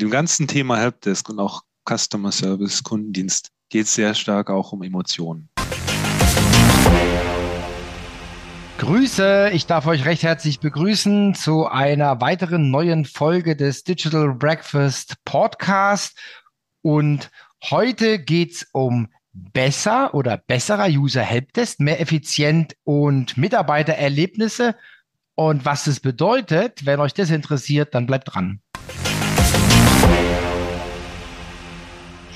[0.00, 4.72] Mit dem ganzen Thema Helpdesk und auch Customer Service, Kundendienst geht es sehr stark auch
[4.72, 5.50] um Emotionen.
[8.78, 15.16] Grüße, ich darf euch recht herzlich begrüßen zu einer weiteren neuen Folge des Digital Breakfast
[15.26, 16.18] Podcast.
[16.80, 17.30] Und
[17.68, 24.76] heute geht's um besser oder besserer User Helpdesk, mehr effizient und Mitarbeitererlebnisse.
[25.34, 28.62] Und was es bedeutet, wenn euch das interessiert, dann bleibt dran.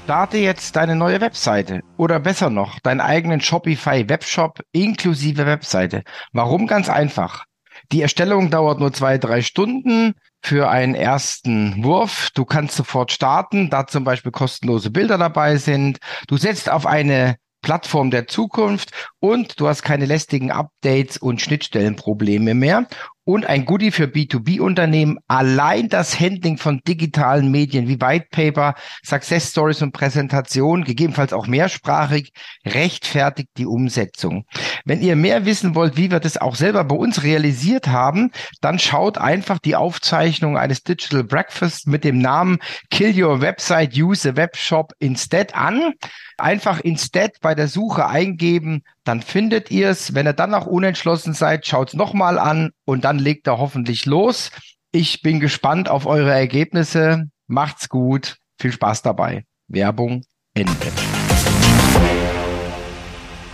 [0.05, 6.03] Starte jetzt deine neue Webseite oder besser noch, deinen eigenen Shopify Webshop inklusive Webseite.
[6.35, 6.67] Warum?
[6.67, 7.47] Ganz einfach.
[7.91, 12.29] Die Erstellung dauert nur zwei, drei Stunden für einen ersten Wurf.
[12.35, 15.97] Du kannst sofort starten, da zum Beispiel kostenlose Bilder dabei sind.
[16.29, 22.53] Du setzt auf eine Plattform der Zukunft und du hast keine lästigen Updates und Schnittstellenprobleme
[22.53, 22.87] mehr
[23.25, 25.19] und ein Goodie für B2B-Unternehmen.
[25.29, 31.47] Allein das Handling von digitalen Medien wie White Paper, Success Stories und Präsentation, gegebenenfalls auch
[31.47, 32.33] mehrsprachig,
[32.67, 34.45] rechtfertigt die Umsetzung.
[34.85, 38.31] Wenn ihr mehr wissen wollt, wie wir das auch selber bei uns realisiert haben,
[38.61, 42.59] dann schaut einfach die Aufzeichnung eines Digital Breakfast mit dem Namen
[42.91, 45.95] Kill Your Website, Use a Webshop Instead an.
[46.37, 50.15] Einfach Instead bei der Suche eingeben, dann findet ihr es.
[50.15, 54.07] Wenn ihr dann noch unentschlossen seid, schaut es nochmal an und dann legt er hoffentlich
[54.07, 54.51] los.
[54.91, 57.25] Ich bin gespannt auf eure Ergebnisse.
[57.47, 58.39] Macht's gut.
[58.59, 59.45] Viel Spaß dabei.
[59.69, 60.23] Werbung
[60.55, 60.73] Ende.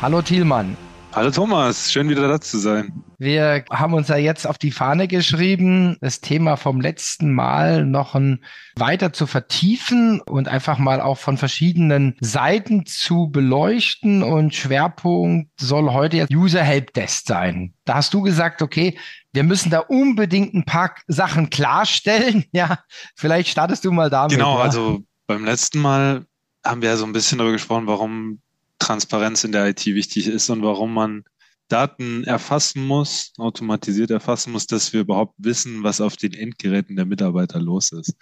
[0.00, 0.76] Hallo Thielmann.
[1.12, 2.92] Hallo Thomas, schön wieder da zu sein.
[3.18, 8.14] Wir haben uns ja jetzt auf die Fahne geschrieben, das Thema vom letzten Mal noch
[8.14, 8.44] ein
[8.76, 14.22] weiter zu vertiefen und einfach mal auch von verschiedenen Seiten zu beleuchten.
[14.22, 17.74] Und Schwerpunkt soll heute jetzt User Help Desk sein.
[17.84, 18.96] Da hast du gesagt, okay,
[19.32, 22.44] wir müssen da unbedingt ein paar Sachen klarstellen.
[22.52, 22.80] Ja,
[23.16, 24.32] vielleicht startest du mal damit.
[24.32, 24.64] Genau, ja.
[24.64, 26.26] also beim letzten Mal
[26.64, 28.40] haben wir ja so ein bisschen darüber gesprochen, warum
[28.80, 31.22] Transparenz in der IT wichtig ist und warum man
[31.68, 37.06] Daten erfassen muss, automatisiert erfassen muss, dass wir überhaupt wissen, was auf den Endgeräten der
[37.06, 38.14] Mitarbeiter los ist.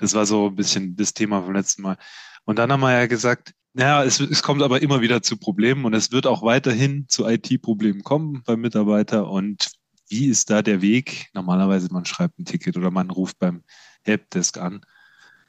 [0.00, 1.96] Das war so ein bisschen das Thema vom letzten Mal.
[2.44, 5.84] Und dann haben wir ja gesagt, naja, es, es kommt aber immer wieder zu Problemen
[5.84, 9.30] und es wird auch weiterhin zu IT-Problemen kommen beim Mitarbeiter.
[9.30, 9.70] Und
[10.08, 11.28] wie ist da der Weg?
[11.34, 13.62] Normalerweise man schreibt ein Ticket oder man ruft beim
[14.02, 14.80] Helpdesk an.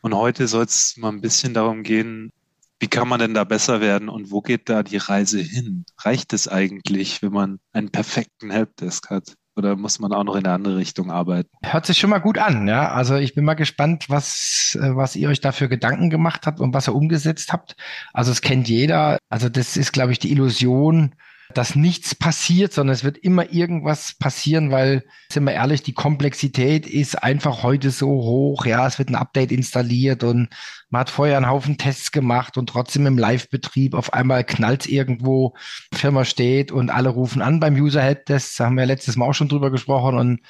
[0.02, 2.32] Und heute soll es mal ein bisschen darum gehen,
[2.80, 5.86] wie kann man denn da besser werden und wo geht da die Reise hin?
[6.00, 9.34] Reicht es eigentlich, wenn man einen perfekten Helpdesk hat?
[9.56, 11.50] Oder muss man auch noch in eine andere Richtung arbeiten?
[11.64, 12.92] Hört sich schon mal gut an, ja.
[12.92, 16.76] Also ich bin mal gespannt, was, äh, was ihr euch dafür Gedanken gemacht habt und
[16.76, 17.76] was ihr umgesetzt habt.
[18.14, 19.18] Also es kennt jeder.
[19.30, 21.16] Also das ist, glaube ich, die Illusion,
[21.54, 26.86] dass nichts passiert, sondern es wird immer irgendwas passieren, weil, sind wir ehrlich, die Komplexität
[26.86, 28.66] ist einfach heute so hoch.
[28.66, 30.50] Ja, es wird ein Update installiert und
[30.90, 35.56] man hat vorher einen Haufen Tests gemacht und trotzdem im Live-Betrieb auf einmal knallt irgendwo,
[35.94, 38.58] Firma steht und alle rufen an beim User Helpdesk.
[38.58, 40.42] Da haben wir letztes Mal auch schon drüber gesprochen und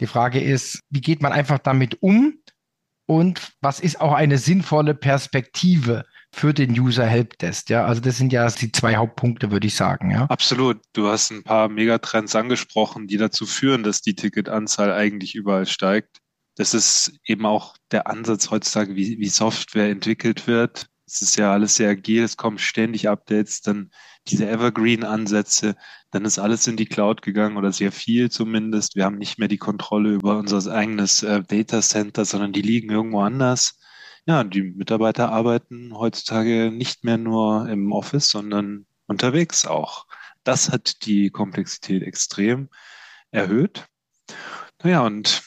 [0.00, 2.34] die Frage ist, wie geht man einfach damit um?
[3.06, 6.04] Und was ist auch eine sinnvolle Perspektive?
[6.34, 7.70] Für den User Helpdesk.
[7.70, 10.10] Ja, also das sind ja die zwei Hauptpunkte, würde ich sagen.
[10.10, 10.80] Ja, absolut.
[10.92, 16.18] Du hast ein paar Megatrends angesprochen, die dazu führen, dass die Ticketanzahl eigentlich überall steigt.
[16.56, 20.88] Das ist eben auch der Ansatz heutzutage, wie, wie Software entwickelt wird.
[21.06, 23.90] Es ist ja alles sehr agil, es kommen ständig Updates, dann
[24.28, 25.76] diese Evergreen-Ansätze,
[26.10, 28.96] dann ist alles in die Cloud gegangen oder sehr viel zumindest.
[28.96, 32.90] Wir haben nicht mehr die Kontrolle über unser eigenes äh, Data Center, sondern die liegen
[32.90, 33.78] irgendwo anders.
[34.26, 40.06] Ja, die Mitarbeiter arbeiten heutzutage nicht mehr nur im Office, sondern unterwegs auch.
[40.44, 42.70] Das hat die Komplexität extrem
[43.30, 43.86] erhöht.
[44.82, 45.42] Naja, und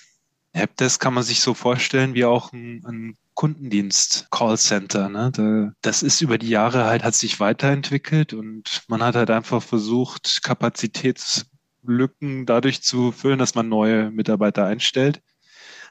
[0.54, 5.10] Helpdesk kann man sich so vorstellen wie auch ein, ein Kundendienst Callcenter.
[5.10, 5.76] Ne?
[5.82, 10.42] Das ist über die Jahre halt, hat sich weiterentwickelt und man hat halt einfach versucht,
[10.44, 15.22] Kapazitätslücken dadurch zu füllen, dass man neue Mitarbeiter einstellt.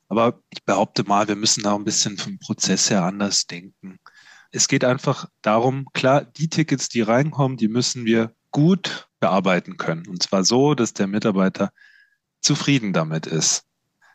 [0.08, 3.98] Aber ich behaupte mal, wir müssen da ein bisschen vom Prozess her anders denken.
[4.52, 10.06] Es geht einfach darum, klar, die Tickets, die reinkommen, die müssen wir gut bearbeiten können.
[10.06, 11.72] Und zwar so, dass der Mitarbeiter
[12.40, 13.64] zufrieden damit ist.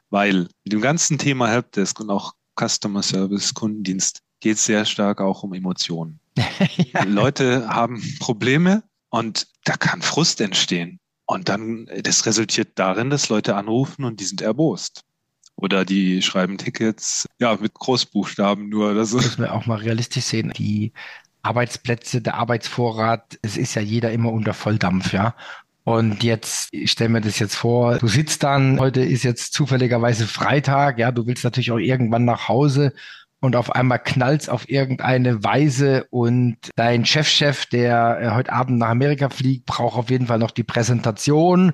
[0.10, 5.22] Weil mit dem ganzen Thema Helpdesk und auch Customer Service, Kundendienst geht es sehr stark
[5.22, 6.20] auch um Emotionen.
[6.38, 7.04] ja.
[7.04, 11.00] Leute haben Probleme und da kann Frust entstehen.
[11.26, 15.04] Und dann, das resultiert darin, dass Leute anrufen und die sind erbost.
[15.62, 19.18] Oder die schreiben Tickets, ja, mit Großbuchstaben nur oder so.
[19.18, 20.52] Das müssen wir auch mal realistisch sehen.
[20.58, 20.92] Die
[21.44, 25.36] Arbeitsplätze, der Arbeitsvorrat, es ist ja jeder immer unter Volldampf, ja.
[25.84, 30.26] Und jetzt, ich stelle mir das jetzt vor, du sitzt dann, heute ist jetzt zufälligerweise
[30.28, 32.94] Freitag, ja, du willst natürlich auch irgendwann nach Hause
[33.40, 38.80] und auf einmal knallt's auf irgendeine Weise und dein Chefchef, -Chef, der äh, heute Abend
[38.80, 41.74] nach Amerika fliegt, braucht auf jeden Fall noch die Präsentation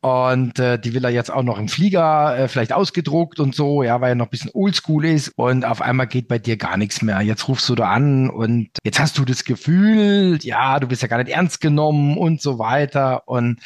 [0.00, 3.82] und äh, die will er jetzt auch noch im Flieger äh, vielleicht ausgedruckt und so,
[3.82, 5.32] ja, weil er noch ein bisschen oldschool ist.
[5.36, 7.20] Und auf einmal geht bei dir gar nichts mehr.
[7.20, 11.08] Jetzt rufst du da an und jetzt hast du das Gefühl, ja, du bist ja
[11.08, 13.26] gar nicht ernst genommen und so weiter.
[13.26, 13.60] Und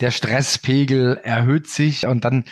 [0.00, 2.44] der Stresspegel erhöht sich und dann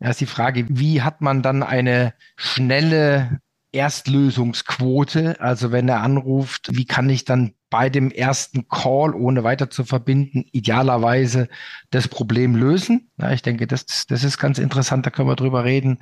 [0.00, 3.40] ist die Frage, wie hat man dann eine schnelle
[3.72, 5.40] Erstlösungsquote?
[5.40, 9.84] Also wenn er anruft, wie kann ich dann bei dem ersten Call, ohne weiter zu
[9.84, 11.48] verbinden, idealerweise
[11.90, 13.08] das Problem lösen.
[13.16, 15.98] Ja, ich denke, das, das ist ganz interessant, da können wir drüber reden.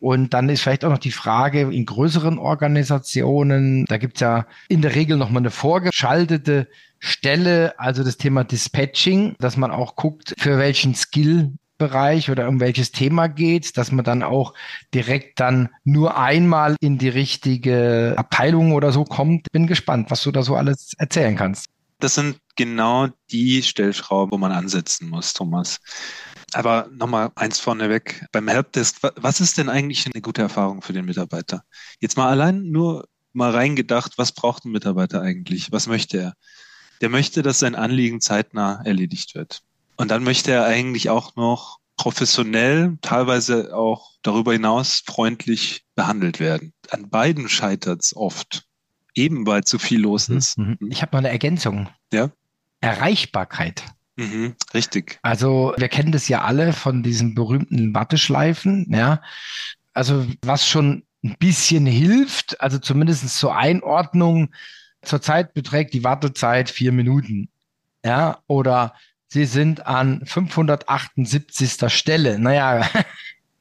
[0.00, 4.46] Und dann ist vielleicht auch noch die Frage in größeren Organisationen, da gibt es ja
[4.68, 6.68] in der Regel nochmal eine vorgeschaltete
[6.98, 11.54] Stelle, also das Thema Dispatching, dass man auch guckt, für welchen Skill
[11.84, 14.54] Bereich oder um welches Thema geht, dass man dann auch
[14.94, 19.52] direkt dann nur einmal in die richtige Abteilung oder so kommt.
[19.52, 21.66] Bin gespannt, was du da so alles erzählen kannst.
[22.00, 25.80] Das sind genau die Stellschrauben, wo man ansetzen muss, Thomas.
[26.54, 28.24] Aber nochmal eins vorneweg.
[28.32, 31.64] Beim Helpdesk, was ist denn eigentlich eine gute Erfahrung für den Mitarbeiter?
[32.00, 35.70] Jetzt mal allein nur mal reingedacht, was braucht ein Mitarbeiter eigentlich?
[35.70, 36.34] Was möchte er?
[37.02, 39.62] Der möchte, dass sein Anliegen zeitnah erledigt wird.
[39.96, 46.72] Und dann möchte er eigentlich auch noch professionell, teilweise auch darüber hinaus freundlich behandelt werden.
[46.90, 48.64] An beiden scheitert es oft,
[49.14, 50.58] eben weil zu viel los mhm, ist.
[50.58, 50.78] Mhm.
[50.90, 51.88] Ich habe noch eine Ergänzung.
[52.12, 52.30] Ja.
[52.80, 53.84] Erreichbarkeit.
[54.16, 55.18] Mhm, richtig.
[55.22, 59.20] Also wir kennen das ja alle von diesen berühmten Watteschleifen, ja.
[59.92, 64.52] Also was schon ein bisschen hilft, also zumindest zur Einordnung,
[65.02, 67.48] zurzeit beträgt die Wartezeit vier Minuten.
[68.04, 68.94] Ja, oder
[69.34, 71.92] Sie sind an 578.
[71.92, 72.38] Stelle.
[72.38, 72.88] Naja.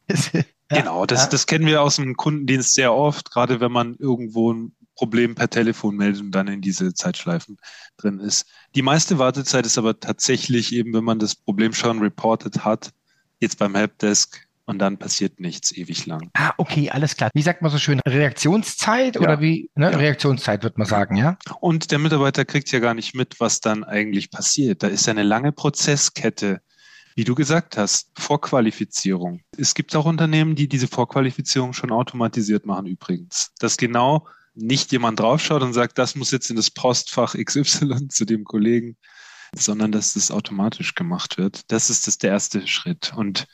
[0.70, 4.76] genau, das, das kennen wir aus dem Kundendienst sehr oft, gerade wenn man irgendwo ein
[4.96, 7.58] Problem per Telefon meldet und dann in diese Zeitschleifen
[7.98, 8.46] drin ist.
[8.76, 12.92] Die meiste Wartezeit ist aber tatsächlich eben, wenn man das Problem schon reported hat,
[13.40, 16.30] jetzt beim Helpdesk und dann passiert nichts ewig lang.
[16.34, 17.30] Ah, okay, alles klar.
[17.34, 18.00] Wie sagt man so schön?
[18.08, 19.22] Reaktionszeit ja.
[19.22, 19.70] oder wie?
[19.76, 19.92] Ne?
[19.92, 19.98] Ja.
[19.98, 21.38] Reaktionszeit wird man sagen, ja?
[21.60, 24.84] Und der Mitarbeiter kriegt ja gar nicht mit, was dann eigentlich passiert.
[24.84, 26.62] Da ist ja eine lange Prozesskette.
[27.16, 29.42] Wie du gesagt hast, Vorqualifizierung.
[29.56, 33.52] Es gibt auch Unternehmen, die diese Vorqualifizierung schon automatisiert machen übrigens.
[33.60, 38.26] Dass genau nicht jemand draufschaut und sagt, das muss jetzt in das Postfach XY zu
[38.26, 38.98] dem Kollegen,
[39.56, 41.72] sondern dass das automatisch gemacht wird.
[41.72, 43.14] Das ist das der erste Schritt.
[43.16, 43.46] Und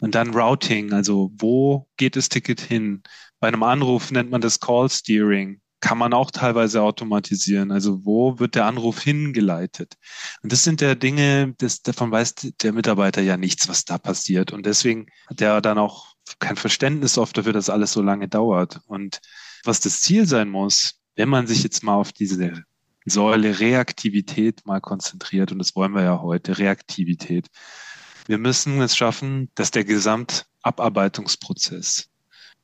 [0.00, 3.02] und dann Routing, also wo geht das Ticket hin?
[3.38, 5.60] Bei einem Anruf nennt man das Call Steering.
[5.82, 7.72] Kann man auch teilweise automatisieren.
[7.72, 9.94] Also wo wird der Anruf hingeleitet?
[10.42, 14.52] Und das sind ja Dinge, das, davon weiß der Mitarbeiter ja nichts, was da passiert.
[14.52, 18.80] Und deswegen hat er dann auch kein Verständnis oft dafür, dass alles so lange dauert.
[18.86, 19.20] Und
[19.64, 22.62] was das Ziel sein muss, wenn man sich jetzt mal auf diese
[23.06, 27.48] Säule Reaktivität mal konzentriert, und das wollen wir ja heute, Reaktivität,
[28.30, 32.08] wir müssen es schaffen, dass der Gesamtabarbeitungsprozess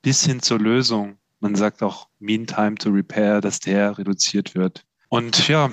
[0.00, 4.84] bis hin zur Lösung, man sagt auch Mean Time to Repair, dass der reduziert wird.
[5.08, 5.72] Und ja,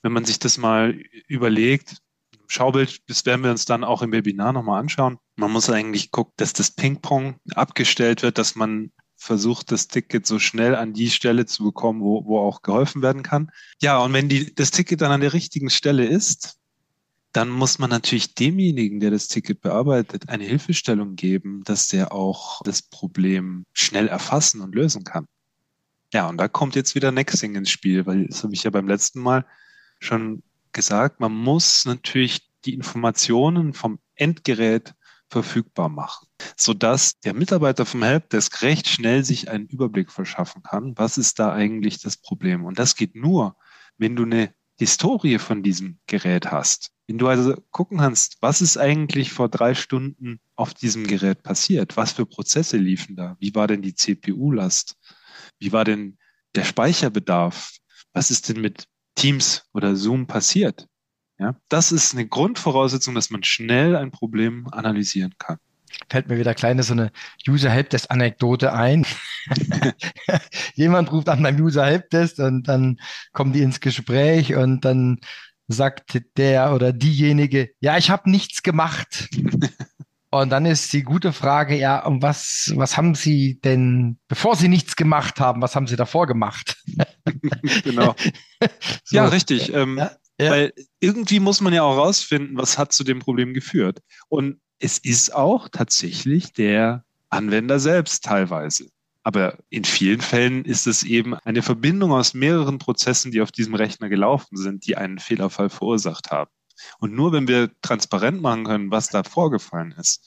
[0.00, 0.98] wenn man sich das mal
[1.28, 1.98] überlegt,
[2.48, 5.18] Schaubild, das werden wir uns dann auch im Webinar nochmal anschauen.
[5.34, 10.38] Man muss eigentlich gucken, dass das Ping-Pong abgestellt wird, dass man versucht, das Ticket so
[10.38, 13.50] schnell an die Stelle zu bekommen, wo, wo auch geholfen werden kann.
[13.82, 16.58] Ja, und wenn die, das Ticket dann an der richtigen Stelle ist,
[17.36, 22.62] dann muss man natürlich demjenigen, der das Ticket bearbeitet, eine Hilfestellung geben, dass der auch
[22.64, 25.26] das Problem schnell erfassen und lösen kann.
[26.14, 28.88] Ja, und da kommt jetzt wieder Nexting ins Spiel, weil das habe ich ja beim
[28.88, 29.44] letzten Mal
[30.00, 34.94] schon gesagt, man muss natürlich die Informationen vom Endgerät
[35.28, 41.18] verfügbar machen, sodass der Mitarbeiter vom Helpdesk recht schnell sich einen Überblick verschaffen kann, was
[41.18, 42.64] ist da eigentlich das Problem.
[42.64, 43.56] Und das geht nur,
[43.98, 46.92] wenn du eine Historie von diesem Gerät hast.
[47.06, 51.96] Wenn du also gucken kannst, was ist eigentlich vor drei Stunden auf diesem Gerät passiert?
[51.96, 53.36] Was für Prozesse liefen da?
[53.38, 54.96] Wie war denn die CPU-Last?
[55.58, 56.18] Wie war denn
[56.54, 57.72] der Speicherbedarf?
[58.12, 60.88] Was ist denn mit Teams oder Zoom passiert?
[61.38, 65.58] Ja, das ist eine Grundvoraussetzung, dass man schnell ein Problem analysieren kann.
[66.10, 67.12] Fällt mir wieder kleine so eine
[67.46, 69.06] User Helpdesk Anekdote ein.
[70.74, 72.98] Jemand ruft an beim User Helpdesk und dann
[73.32, 75.20] kommen die ins Gespräch und dann
[75.68, 79.28] sagt der oder diejenige, ja, ich habe nichts gemacht.
[80.30, 84.68] Und dann ist die gute Frage, ja, und was, was haben Sie denn, bevor Sie
[84.68, 86.76] nichts gemacht haben, was haben Sie davor gemacht?
[87.84, 88.14] genau.
[89.04, 89.16] so.
[89.16, 89.72] Ja, richtig.
[89.72, 90.50] Ähm, ja, ja.
[90.50, 94.02] Weil irgendwie muss man ja auch rausfinden, was hat zu dem Problem geführt.
[94.28, 98.88] Und es ist auch tatsächlich der Anwender selbst teilweise.
[99.26, 103.74] Aber in vielen Fällen ist es eben eine Verbindung aus mehreren Prozessen, die auf diesem
[103.74, 106.52] Rechner gelaufen sind, die einen Fehlerfall verursacht haben.
[107.00, 110.24] Und nur wenn wir transparent machen können, was da vorgefallen ist,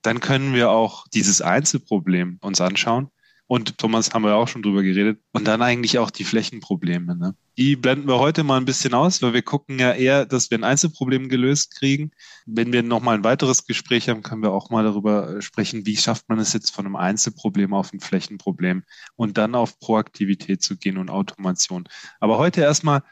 [0.00, 3.10] dann können wir auch dieses Einzelproblem uns anschauen
[3.46, 5.20] und Thomas haben wir auch schon drüber geredet.
[5.32, 7.14] Und dann eigentlich auch die Flächenprobleme.
[7.14, 7.36] Ne?
[7.58, 10.58] Die blenden wir heute mal ein bisschen aus, weil wir gucken ja eher, dass wir
[10.58, 12.10] ein Einzelproblem gelöst kriegen.
[12.46, 16.28] Wenn wir nochmal ein weiteres Gespräch haben, können wir auch mal darüber sprechen, wie schafft
[16.28, 18.82] man es jetzt von einem Einzelproblem auf ein Flächenproblem
[19.14, 21.86] und dann auf Proaktivität zu gehen und Automation.
[22.20, 23.02] Aber heute erstmal,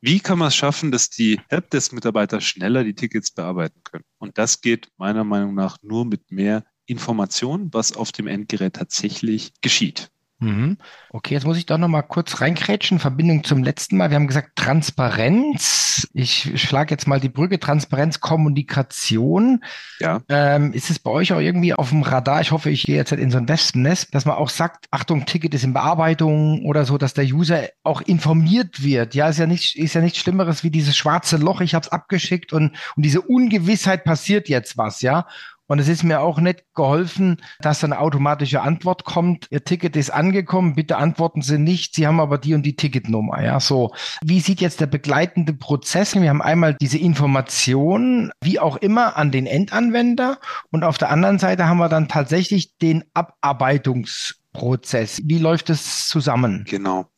[0.00, 4.04] wie kann man es schaffen, dass die Helpdesk-Mitarbeiter schneller die Tickets bearbeiten können?
[4.18, 9.52] Und das geht meiner Meinung nach nur mit mehr Information, was auf dem Endgerät tatsächlich
[9.60, 10.10] geschieht.
[10.40, 10.76] Mhm.
[11.10, 13.00] Okay, jetzt muss ich doch noch mal kurz reinkrätschen.
[13.00, 14.10] Verbindung zum letzten Mal.
[14.10, 16.08] Wir haben gesagt Transparenz.
[16.14, 19.64] Ich schlage jetzt mal die Brücke Transparenz, Kommunikation.
[19.98, 20.20] Ja.
[20.28, 22.40] Ähm, ist es bei euch auch irgendwie auf dem Radar?
[22.40, 25.54] Ich hoffe, ich gehe jetzt in so ein Wespennest, dass man auch sagt, Achtung, Ticket
[25.54, 29.16] ist in Bearbeitung oder so, dass der User auch informiert wird.
[29.16, 31.60] Ja, ist ja nicht, ist ja nichts Schlimmeres wie dieses schwarze Loch.
[31.62, 35.26] Ich habe es abgeschickt und und diese Ungewissheit passiert jetzt was, ja.
[35.68, 39.46] Und es ist mir auch nicht geholfen, dass eine automatische Antwort kommt.
[39.50, 41.94] Ihr Ticket ist angekommen, bitte antworten Sie nicht.
[41.94, 43.42] Sie haben aber die und die Ticketnummer.
[43.42, 43.92] Ja, so.
[44.24, 46.14] Wie sieht jetzt der begleitende Prozess?
[46.14, 50.38] Wir haben einmal diese Information, wie auch immer, an den Endanwender.
[50.70, 55.20] Und auf der anderen Seite haben wir dann tatsächlich den Abarbeitungsprozess.
[55.24, 56.64] Wie läuft es zusammen?
[56.66, 57.10] Genau.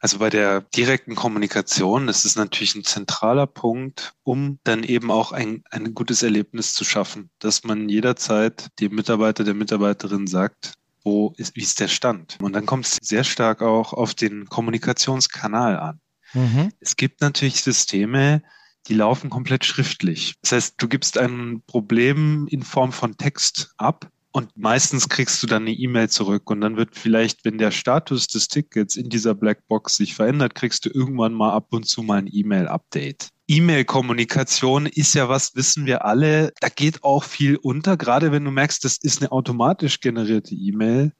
[0.00, 5.32] Also bei der direkten Kommunikation ist es natürlich ein zentraler Punkt, um dann eben auch
[5.32, 10.72] ein, ein gutes Erlebnis zu schaffen, dass man jederzeit dem Mitarbeiter, der Mitarbeiterin sagt,
[11.04, 12.38] wo ist, wie ist der Stand?
[12.40, 16.00] Und dann kommt es sehr stark auch auf den Kommunikationskanal an.
[16.32, 16.72] Mhm.
[16.80, 18.42] Es gibt natürlich Systeme,
[18.86, 20.34] die laufen komplett schriftlich.
[20.40, 25.46] Das heißt, du gibst ein Problem in Form von Text ab und meistens kriegst du
[25.46, 29.34] dann eine E-Mail zurück und dann wird vielleicht, wenn der Status des Tickets in dieser
[29.34, 33.30] Blackbox sich verändert, kriegst du irgendwann mal ab und zu mal ein E-Mail-Update.
[33.48, 36.52] E-Mail-Kommunikation ist ja was, wissen wir alle.
[36.60, 37.96] Da geht auch viel unter.
[37.96, 41.12] Gerade wenn du merkst, das ist eine automatisch generierte E-Mail,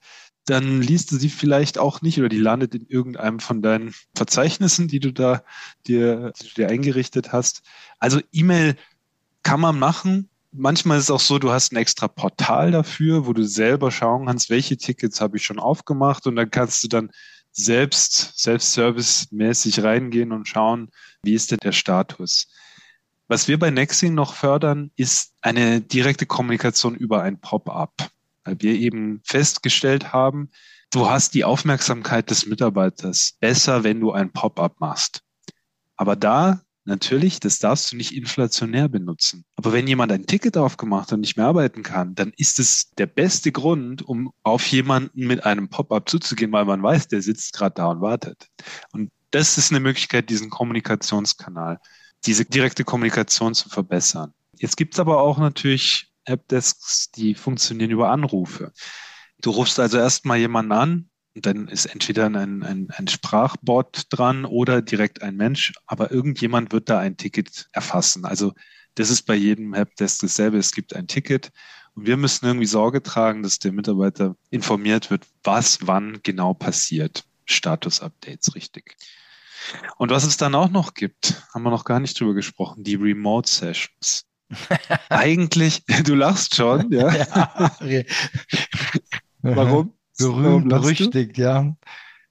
[0.44, 4.86] dann liest du sie vielleicht auch nicht oder die landet in irgendeinem von deinen Verzeichnissen,
[4.86, 5.42] die du da
[5.88, 7.62] dir, die du dir eingerichtet hast.
[7.98, 8.76] Also E-Mail
[9.42, 13.32] kann man machen, manchmal ist es auch so, du hast ein extra Portal dafür, wo
[13.32, 17.10] du selber schauen kannst, welche Tickets habe ich schon aufgemacht und dann kannst du dann
[17.52, 20.90] selbst, selbstservice-mäßig reingehen und schauen,
[21.22, 22.48] wie ist denn der Status.
[23.28, 28.10] Was wir bei Nexing noch fördern, ist eine direkte Kommunikation über ein Pop-up,
[28.44, 30.50] weil wir eben festgestellt haben,
[30.90, 35.22] du hast die Aufmerksamkeit des Mitarbeiters besser, wenn du ein Pop-up machst.
[35.96, 39.44] Aber da Natürlich, das darfst du nicht inflationär benutzen.
[39.56, 43.06] Aber wenn jemand ein Ticket aufgemacht und nicht mehr arbeiten kann, dann ist es der
[43.06, 47.74] beste Grund, um auf jemanden mit einem Pop-up zuzugehen, weil man weiß, der sitzt gerade
[47.74, 48.48] da und wartet.
[48.92, 51.78] Und das ist eine Möglichkeit, diesen Kommunikationskanal,
[52.24, 54.32] diese direkte Kommunikation zu verbessern.
[54.56, 58.72] Jetzt gibt es aber auch natürlich Helpdesks, die funktionieren über Anrufe.
[59.40, 61.10] Du rufst also erstmal jemanden an,
[61.40, 66.70] und dann ist entweder ein, ein, ein Sprachbot dran oder direkt ein Mensch, aber irgendjemand
[66.70, 68.26] wird da ein Ticket erfassen.
[68.26, 68.52] Also
[68.96, 70.58] das ist bei jedem Helpdesk dasselbe.
[70.58, 71.50] Es gibt ein Ticket
[71.94, 77.24] und wir müssen irgendwie Sorge tragen, dass der Mitarbeiter informiert wird, was wann genau passiert.
[77.46, 78.98] Status-Updates, richtig.
[79.96, 82.96] Und was es dann auch noch gibt, haben wir noch gar nicht drüber gesprochen, die
[82.96, 84.26] Remote Sessions.
[85.08, 87.14] Eigentlich, du lachst schon, ja.
[87.80, 88.02] ja.
[89.40, 89.94] Warum?
[90.20, 91.74] Berühmt, berüchtigt, ja.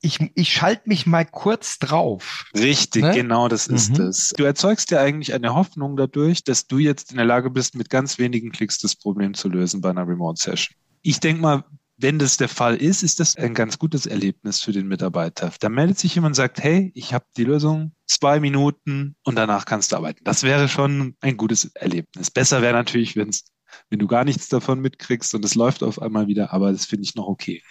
[0.01, 2.45] Ich, ich schalte mich mal kurz drauf.
[2.55, 3.13] Richtig, ne?
[3.13, 4.05] genau das ist mhm.
[4.05, 4.29] es.
[4.37, 7.89] Du erzeugst ja eigentlich eine Hoffnung dadurch, dass du jetzt in der Lage bist, mit
[7.89, 10.77] ganz wenigen Klicks das Problem zu lösen bei einer Remote Session.
[11.01, 11.63] Ich denke mal,
[12.01, 15.51] wenn das der Fall ist, ist das ein ganz gutes Erlebnis für den Mitarbeiter.
[15.59, 19.65] Da meldet sich jemand und sagt, hey, ich habe die Lösung, zwei Minuten und danach
[19.65, 20.23] kannst du arbeiten.
[20.23, 22.31] Das wäre schon ein gutes Erlebnis.
[22.31, 23.43] Besser wäre natürlich, wenn es
[23.89, 27.03] wenn du gar nichts davon mitkriegst und es läuft auf einmal wieder, aber das finde
[27.03, 27.63] ich noch okay.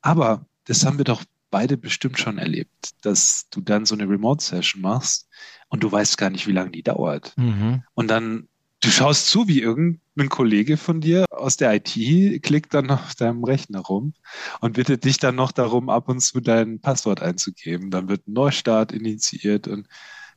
[0.00, 1.22] Aber das haben wir doch
[1.52, 5.28] beide bestimmt schon erlebt, dass du dann so eine Remote-Session machst
[5.68, 7.34] und du weißt gar nicht, wie lange die dauert.
[7.36, 7.84] Mhm.
[7.94, 8.48] Und dann,
[8.80, 13.44] du schaust zu, wie irgendein Kollege von dir aus der IT klickt dann auf deinem
[13.44, 14.14] Rechner rum
[14.60, 17.90] und bittet dich dann noch darum, ab und zu dein Passwort einzugeben.
[17.90, 19.86] Dann wird ein Neustart initiiert und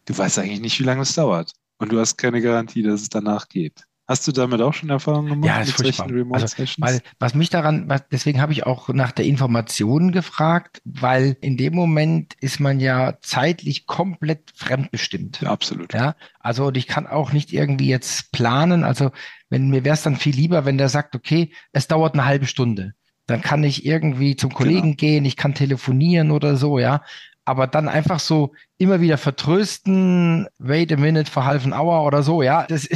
[0.05, 1.53] du weißt eigentlich nicht, wie lange es dauert.
[1.77, 3.85] Und du hast keine Garantie, dass es danach geht.
[4.07, 5.47] Hast du damit auch schon Erfahrungen gemacht?
[5.47, 6.07] Ja, ist furchtbar.
[6.31, 11.37] Also, weil, was mich daran, was, deswegen habe ich auch nach der Information gefragt, weil
[11.41, 15.41] in dem Moment ist man ja zeitlich komplett fremdbestimmt.
[15.41, 15.93] Ja, absolut.
[15.93, 18.83] Ja, also ich kann auch nicht irgendwie jetzt planen.
[18.83, 19.09] Also
[19.49, 22.45] wenn mir wäre es dann viel lieber, wenn der sagt, okay, es dauert eine halbe
[22.45, 22.93] Stunde.
[23.25, 24.97] Dann kann ich irgendwie zum Kollegen genau.
[24.97, 27.01] gehen, ich kann telefonieren oder so, ja.
[27.45, 32.23] Aber dann einfach so immer wieder vertrösten, wait a minute for half an hour oder
[32.23, 32.89] so, ja, das,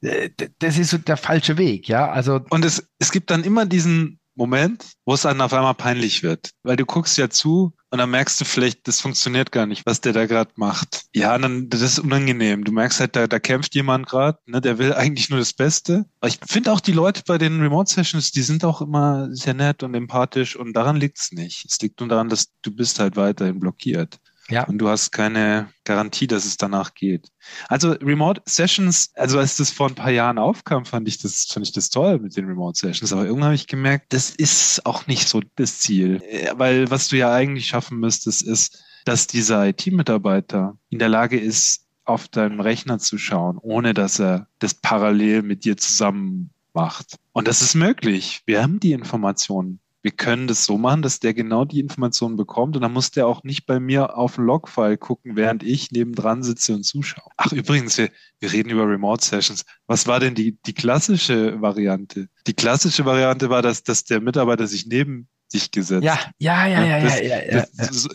[0.58, 2.08] das ist so der falsche Weg, ja.
[2.08, 2.40] Also.
[2.50, 6.50] Und es, es gibt dann immer diesen Moment, wo es dann auf einmal peinlich wird.
[6.62, 10.00] Weil du guckst ja zu und dann merkst du vielleicht, das funktioniert gar nicht, was
[10.00, 11.06] der da gerade macht.
[11.14, 12.64] Ja, dann das ist unangenehm.
[12.64, 16.04] Du merkst halt, da, da kämpft jemand gerade, ne, der will eigentlich nur das Beste.
[16.20, 19.54] Aber ich finde auch die Leute bei den Remote Sessions, die sind auch immer sehr
[19.54, 21.64] nett und empathisch und daran liegt's nicht.
[21.64, 24.18] Es liegt nur daran, dass du bist halt weiterhin blockiert.
[24.48, 24.64] Ja.
[24.64, 27.30] Und du hast keine Garantie, dass es danach geht.
[27.68, 31.66] Also Remote Sessions, also als das vor ein paar Jahren aufkam, fand ich das, fand
[31.66, 33.12] ich das toll mit den Remote Sessions.
[33.12, 36.22] Aber irgendwann habe ich gemerkt, das ist auch nicht so das Ziel.
[36.28, 41.38] Äh, weil was du ja eigentlich schaffen müsstest, ist, dass dieser IT-Mitarbeiter in der Lage
[41.38, 47.16] ist, auf deinem Rechner zu schauen, ohne dass er das parallel mit dir zusammen macht.
[47.32, 48.42] Und das ist möglich.
[48.46, 52.76] Wir haben die Informationen wir können das so machen, dass der genau die Informationen bekommt
[52.76, 56.44] und dann muss der auch nicht bei mir auf den Logfile gucken, während ich nebendran
[56.44, 57.28] sitze und zuschaue.
[57.36, 59.64] Ach, übrigens, wir, wir reden über Remote Sessions.
[59.88, 62.28] Was war denn die, die klassische Variante?
[62.46, 66.04] Die klassische Variante war, dass, dass der Mitarbeiter sich neben sich gesetzt.
[66.04, 68.08] Ja, ja, ja, ja, das, ja, ja, ja, das,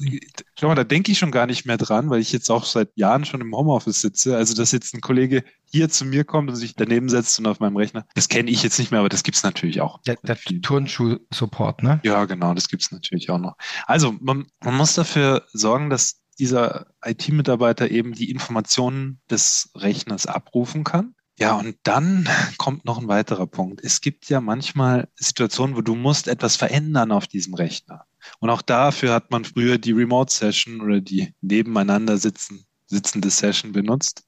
[0.59, 2.89] schau mal, da denke ich schon gar nicht mehr dran, weil ich jetzt auch seit
[2.95, 4.35] Jahren schon im Homeoffice sitze.
[4.35, 7.59] Also, dass jetzt ein Kollege hier zu mir kommt und sich daneben setzt und auf
[7.59, 10.01] meinem Rechner, das kenne ich jetzt nicht mehr, aber das gibt's natürlich auch.
[10.03, 12.01] Der, der Turnschuh-Support, ne?
[12.03, 13.55] Ja, genau, das gibt's natürlich auch noch.
[13.85, 20.83] Also, man, man muss dafür sorgen, dass dieser IT-Mitarbeiter eben die Informationen des Rechners abrufen
[20.83, 23.81] kann ja, und dann kommt noch ein weiterer Punkt.
[23.83, 28.05] Es gibt ja manchmal Situationen, wo du musst etwas verändern auf diesem Rechner.
[28.39, 33.71] Und auch dafür hat man früher die Remote Session oder die nebeneinander sitzen, sitzende Session
[33.71, 34.27] benutzt,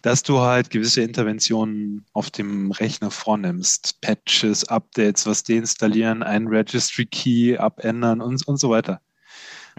[0.00, 4.00] dass du halt gewisse Interventionen auf dem Rechner vornimmst.
[4.00, 9.00] Patches, Updates, was deinstallieren, einen Registry Key abändern und, und so weiter.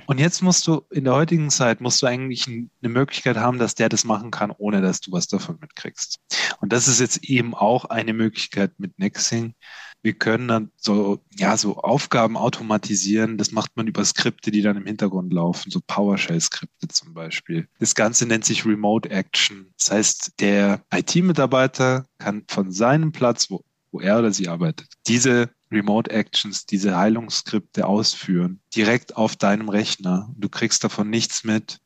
[0.08, 3.76] Und jetzt musst du, in der heutigen Zeit, musst du eigentlich eine Möglichkeit haben, dass
[3.76, 6.20] der das machen kann, ohne dass du was davon mitkriegst.
[6.62, 9.54] Und das ist jetzt eben auch eine Möglichkeit mit Nexing.
[10.02, 13.38] Wir können dann so, ja, so Aufgaben automatisieren.
[13.38, 17.68] Das macht man über Skripte, die dann im Hintergrund laufen, so PowerShell-Skripte zum Beispiel.
[17.80, 19.74] Das Ganze nennt sich Remote Action.
[19.78, 25.50] Das heißt, der IT-Mitarbeiter kann von seinem Platz, wo, wo er oder sie arbeitet, diese
[25.72, 30.30] Remote Actions, diese Heilungsskripte ausführen, direkt auf deinem Rechner.
[30.38, 31.80] Du kriegst davon nichts mit.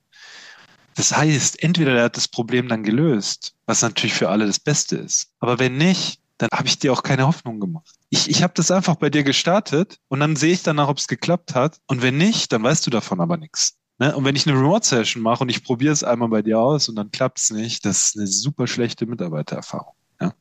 [0.96, 4.98] Das heißt, entweder er hat das Problem dann gelöst, was natürlich für alle das Beste
[4.98, 5.32] ist.
[5.40, 7.96] Aber wenn nicht, dann habe ich dir auch keine Hoffnung gemacht.
[8.10, 11.08] Ich, ich habe das einfach bei dir gestartet und dann sehe ich danach, ob es
[11.08, 11.80] geklappt hat.
[11.88, 13.78] Und wenn nicht, dann weißt du davon aber nichts.
[14.00, 14.16] Ne?
[14.16, 16.96] Und wenn ich eine Remote-Session mache und ich probiere es einmal bei dir aus und
[16.96, 19.94] dann klappt es nicht, das ist eine super schlechte Mitarbeitererfahrung.
[20.20, 20.34] Ja?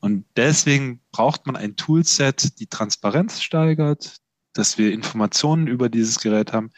[0.00, 4.16] Und deswegen braucht man ein Toolset, die Transparenz steigert,
[4.52, 6.70] dass wir Informationen über dieses Gerät haben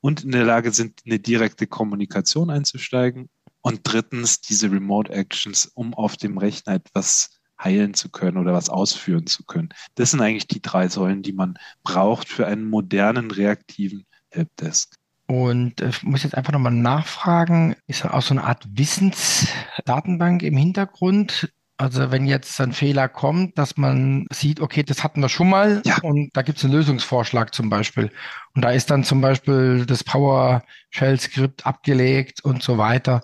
[0.00, 3.28] und in der Lage sind, eine direkte Kommunikation einzusteigen.
[3.62, 8.68] Und drittens diese Remote Actions, um auf dem Rechner etwas heilen zu können oder was
[8.68, 9.70] ausführen zu können.
[9.94, 14.96] Das sind eigentlich die drei Säulen, die man braucht für einen modernen, reaktiven Helpdesk.
[15.26, 20.42] Und äh, ich muss jetzt einfach nochmal nachfragen, ist da auch so eine Art Wissensdatenbank
[20.42, 25.28] im Hintergrund, also wenn jetzt ein Fehler kommt, dass man sieht, okay, das hatten wir
[25.28, 25.98] schon mal ja.
[26.02, 28.10] und da gibt es einen Lösungsvorschlag zum Beispiel.
[28.54, 33.22] Und da ist dann zum Beispiel das PowerShell-Skript abgelegt und so weiter,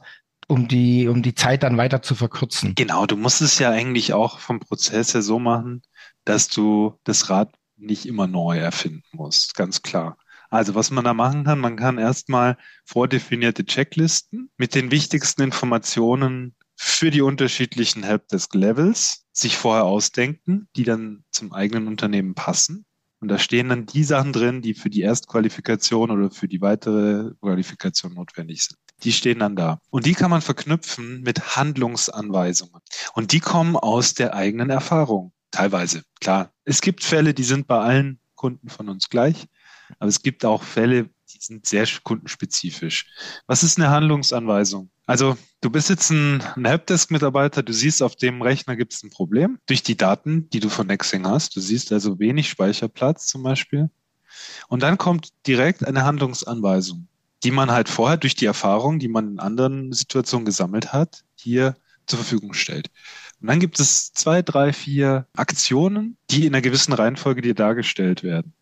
[0.49, 2.75] um die, um die Zeit dann weiter zu verkürzen.
[2.75, 5.83] Genau, du musst es ja eigentlich auch vom Prozess her so machen,
[6.25, 10.19] dass du das Rad nicht immer neu erfinden musst, ganz klar.
[10.51, 16.57] Also was man da machen kann, man kann erstmal vordefinierte Checklisten mit den wichtigsten Informationen
[16.83, 22.87] für die unterschiedlichen Helpdesk-Levels sich vorher ausdenken, die dann zum eigenen Unternehmen passen.
[23.21, 27.35] Und da stehen dann die Sachen drin, die für die Erstqualifikation oder für die weitere
[27.43, 28.79] Qualifikation notwendig sind.
[29.03, 29.79] Die stehen dann da.
[29.91, 32.81] Und die kann man verknüpfen mit Handlungsanweisungen.
[33.13, 35.35] Und die kommen aus der eigenen Erfahrung.
[35.51, 36.03] Teilweise.
[36.19, 36.51] Klar.
[36.65, 39.49] Es gibt Fälle, die sind bei allen Kunden von uns gleich.
[39.99, 43.07] Aber es gibt auch Fälle, die sind sehr kundenspezifisch.
[43.47, 44.91] Was ist eine Handlungsanweisung?
[45.07, 49.11] Also du bist jetzt ein, ein Helpdesk-Mitarbeiter, du siehst, auf dem Rechner gibt es ein
[49.11, 51.57] Problem durch die Daten, die du von Nexing hast.
[51.57, 53.91] Du siehst also wenig Speicherplatz zum Beispiel.
[54.69, 57.09] Und dann kommt direkt eine Handlungsanweisung,
[57.43, 61.77] die man halt vorher durch die Erfahrung, die man in anderen Situationen gesammelt hat, hier
[62.07, 62.91] zur Verfügung stellt.
[63.41, 68.23] Und dann gibt es zwei, drei, vier Aktionen, die in einer gewissen Reihenfolge dir dargestellt
[68.23, 68.53] werden.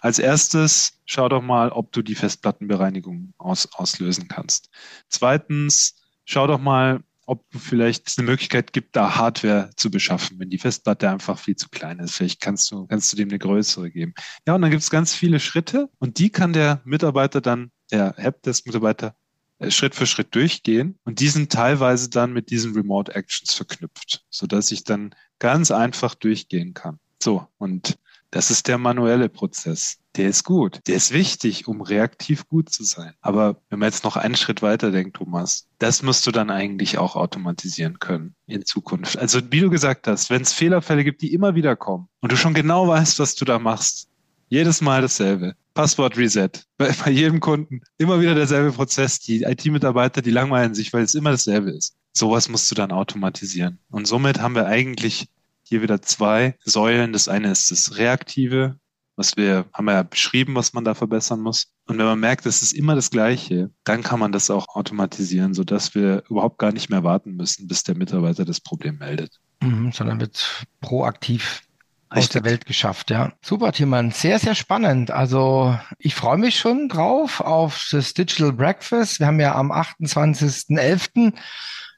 [0.00, 4.70] Als erstes schau doch mal, ob du die Festplattenbereinigung aus, auslösen kannst.
[5.08, 10.48] Zweitens, schau doch mal, ob du vielleicht eine Möglichkeit gibt, da Hardware zu beschaffen, wenn
[10.48, 12.14] die Festplatte einfach viel zu klein ist.
[12.14, 14.14] Vielleicht kannst du, kannst du dem eine größere geben.
[14.46, 18.14] Ja, und dann gibt es ganz viele Schritte und die kann der Mitarbeiter dann, der
[18.16, 19.16] Helpdesk-Mitarbeiter,
[19.58, 24.24] äh, Schritt für Schritt durchgehen und die sind teilweise dann mit diesen Remote Actions verknüpft,
[24.30, 27.00] sodass ich dann ganz einfach durchgehen kann.
[27.20, 27.98] So, und
[28.30, 29.98] das ist der manuelle Prozess.
[30.16, 30.80] Der ist gut.
[30.86, 33.12] Der ist wichtig, um reaktiv gut zu sein.
[33.20, 36.98] Aber wenn man jetzt noch einen Schritt weiter denkt, Thomas, das musst du dann eigentlich
[36.98, 39.18] auch automatisieren können in Zukunft.
[39.18, 42.36] Also wie du gesagt hast, wenn es Fehlerfälle gibt, die immer wieder kommen und du
[42.36, 44.08] schon genau weißt, was du da machst,
[44.48, 45.54] jedes Mal dasselbe.
[45.74, 46.50] Passwort Reset.
[46.78, 49.20] Bei, bei jedem Kunden immer wieder derselbe Prozess.
[49.20, 51.96] Die IT-Mitarbeiter, die langweilen sich, weil es immer dasselbe ist.
[52.12, 53.78] Sowas musst du dann automatisieren.
[53.90, 55.28] Und somit haben wir eigentlich
[55.66, 57.12] hier wieder zwei Säulen.
[57.12, 58.78] Das eine ist das Reaktive,
[59.16, 61.72] was wir haben ja beschrieben, was man da verbessern muss.
[61.86, 65.54] Und wenn man merkt, es ist immer das Gleiche, dann kann man das auch automatisieren,
[65.54, 69.40] sodass wir überhaupt gar nicht mehr warten müssen, bis der Mitarbeiter das Problem meldet.
[69.60, 71.62] Mhm, sondern wird proaktiv
[72.08, 73.32] aus der Welt geschafft, ja.
[73.42, 74.10] Super, Timon.
[74.12, 75.10] Sehr, sehr spannend.
[75.10, 79.18] Also ich freue mich schon drauf auf das Digital Breakfast.
[79.18, 81.32] Wir haben ja am 28.11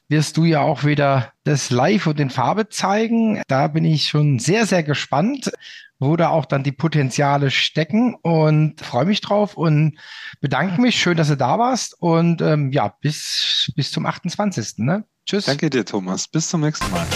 [0.09, 3.43] wirst du ja auch wieder das Live und in Farbe zeigen.
[3.47, 5.51] Da bin ich schon sehr, sehr gespannt,
[5.99, 9.99] wo da auch dann die Potenziale stecken und freue mich drauf und
[10.41, 11.01] bedanke mich.
[11.01, 14.79] Schön, dass du da warst und ähm, ja, bis, bis zum 28.
[14.79, 15.05] Ne?
[15.27, 15.45] Tschüss.
[15.45, 16.27] Danke dir, Thomas.
[16.27, 17.07] Bis zum nächsten Mal.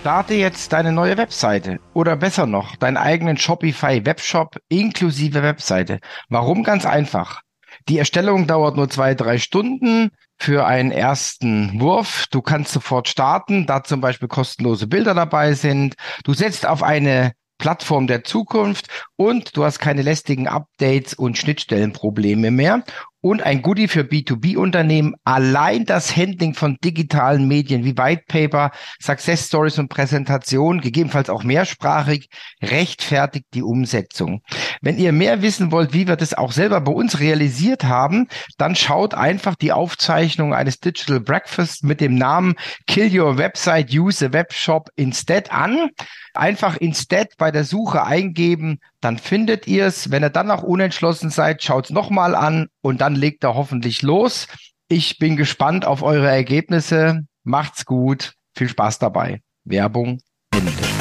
[0.00, 6.00] Starte jetzt deine neue Webseite oder besser noch, deinen eigenen Shopify Webshop inklusive Webseite.
[6.28, 6.62] Warum?
[6.62, 7.42] Ganz einfach.
[7.88, 12.26] Die Erstellung dauert nur zwei, drei Stunden für einen ersten Wurf.
[12.30, 15.94] Du kannst sofort starten, da zum Beispiel kostenlose Bilder dabei sind.
[16.24, 18.86] Du setzt auf eine Plattform der Zukunft
[19.16, 22.84] und du hast keine lästigen Updates und Schnittstellenprobleme mehr
[23.20, 25.14] und ein Goodie für B2B-Unternehmen.
[25.24, 31.42] Allein das Handling von digitalen Medien wie White Paper, Success Stories und Präsentation, gegebenenfalls auch
[31.42, 32.28] mehrsprachig,
[32.62, 34.42] rechtfertigt die Umsetzung.
[34.80, 38.76] Wenn ihr mehr wissen wollt, wie wir das auch selber bei uns realisiert haben, dann
[38.76, 42.54] schaut einfach die Aufzeichnung eines Digital Breakfast mit dem Namen
[42.86, 45.90] Kill Your Website, Use a Webshop Instead an.
[46.34, 50.10] Einfach Instead bei der Suche eingeben, dann findet ihr es.
[50.10, 54.02] Wenn ihr dann noch unentschlossen seid, schaut es nochmal an und dann legt er hoffentlich
[54.02, 54.48] los.
[54.88, 57.22] Ich bin gespannt auf eure Ergebnisse.
[57.44, 58.34] Macht's gut.
[58.56, 59.40] Viel Spaß dabei.
[59.64, 60.97] Werbung Ende.